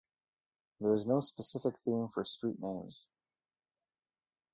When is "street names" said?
2.23-3.05